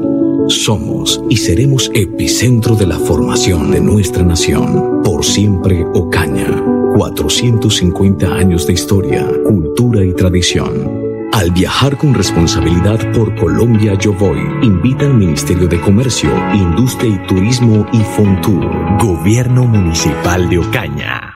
somos 0.49 1.23
y 1.31 1.37
seremos 1.37 1.91
epicentro 1.95 2.75
de 2.75 2.87
la 2.87 2.99
formación 2.99 3.71
de 3.71 3.81
nuestra 3.81 4.23
nación. 4.23 5.03
Por 5.03 5.25
siempre 5.25 5.85
Ocaña. 5.95 6.63
450 6.97 8.35
años 8.35 8.67
de 8.67 8.73
historia, 8.73 9.27
cultura 9.45 10.05
y 10.05 10.15
tradición. 10.15 11.07
Al 11.33 11.51
viajar 11.51 11.99
con 11.99 12.15
responsabilidad 12.15 13.13
por 13.13 13.35
Colombia 13.35 13.93
Yo 13.95 14.15
Voy, 14.15 14.39
invita 14.63 15.05
al 15.05 15.15
Ministerio 15.15 15.69
de 15.69 15.79
Comercio, 15.81 16.31
Industria 16.55 17.15
y 17.15 17.27
Turismo 17.27 17.87
y 17.93 17.99
Fontur. 17.99 18.65
Gobierno 18.99 19.67
Municipal 19.67 20.49
de 20.49 20.59
Ocaña. 20.59 21.36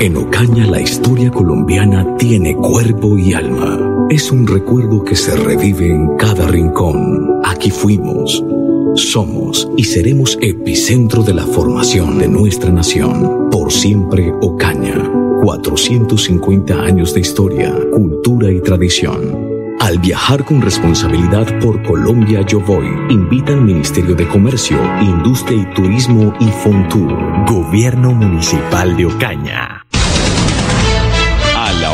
En 0.00 0.16
Ocaña 0.16 0.64
la 0.64 0.80
historia 0.80 1.28
colombiana 1.28 2.16
tiene 2.18 2.54
cuerpo 2.54 3.18
y 3.18 3.32
alma. 3.32 4.06
Es 4.08 4.30
un 4.30 4.46
recuerdo 4.46 5.02
que 5.02 5.16
se 5.16 5.34
revive 5.34 5.90
en 5.90 6.16
cada 6.16 6.46
rincón. 6.46 7.40
Aquí 7.44 7.72
fuimos, 7.72 8.44
somos 8.94 9.68
y 9.76 9.82
seremos 9.82 10.38
epicentro 10.40 11.24
de 11.24 11.34
la 11.34 11.44
formación 11.44 12.16
de 12.18 12.28
nuestra 12.28 12.70
nación. 12.70 13.50
Por 13.50 13.72
siempre 13.72 14.32
Ocaña. 14.40 15.10
450 15.42 16.80
años 16.80 17.12
de 17.12 17.20
historia, 17.20 17.74
cultura 17.92 18.52
y 18.52 18.60
tradición. 18.60 19.48
Al 19.80 19.98
viajar 19.98 20.44
con 20.44 20.60
responsabilidad 20.60 21.58
por 21.58 21.82
Colombia 21.82 22.42
Yo 22.42 22.60
Voy, 22.60 22.86
invita 23.10 23.52
al 23.52 23.62
Ministerio 23.62 24.14
de 24.14 24.28
Comercio, 24.28 24.78
Industria 25.00 25.60
y 25.60 25.74
Turismo 25.74 26.34
y 26.38 26.46
Fontur. 26.50 27.16
Gobierno 27.48 28.12
Municipal 28.12 28.96
de 28.96 29.06
Ocaña. 29.06 29.87